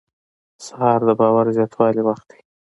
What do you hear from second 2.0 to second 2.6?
وخت دی.